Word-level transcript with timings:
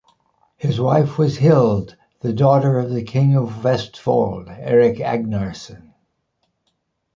His 0.57 0.81
wife 0.81 1.19
was 1.19 1.37
Hild, 1.37 1.95
the 2.21 2.33
daughter 2.33 2.79
of 2.79 2.89
the 2.89 3.03
king 3.03 3.35
of 3.35 3.51
Vestfold, 3.51 4.49
Erik 4.49 4.97
Agnarsson. 4.99 5.93